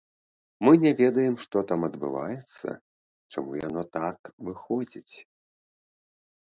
[0.67, 2.67] Мы не ведаем, што там адбываецца,
[3.35, 4.19] чаму яно так
[4.51, 5.15] выходзіць.